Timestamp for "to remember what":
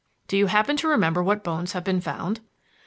0.77-1.43